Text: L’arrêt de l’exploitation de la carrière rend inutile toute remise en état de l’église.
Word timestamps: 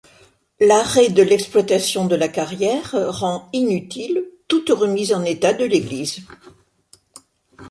L’arrêt 0.59 1.09
de 1.09 1.21
l’exploitation 1.21 2.07
de 2.07 2.15
la 2.15 2.27
carrière 2.27 2.95
rend 3.09 3.47
inutile 3.53 4.23
toute 4.47 4.69
remise 4.71 5.13
en 5.13 5.23
état 5.23 5.53
de 5.53 5.63
l’église. 5.63 6.25